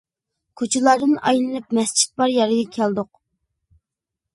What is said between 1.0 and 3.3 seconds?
ئايلىنىپ مەسچىت بار يەرگە كەلدۇق.